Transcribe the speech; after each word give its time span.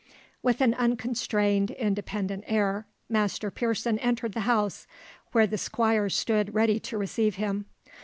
With 0.41 0.61
an 0.61 0.73
unconstrained, 0.73 1.69
independent 1.69 2.43
air, 2.47 2.87
Master 3.07 3.51
Pearson 3.51 3.99
entered 3.99 4.33
the 4.33 4.39
house, 4.49 4.87
where 5.31 5.45
the 5.45 5.59
Squire 5.59 6.09
stood 6.09 6.55
ready 6.55 6.79
to 6.79 6.97
receive 6.97 7.35
him. 7.35 7.65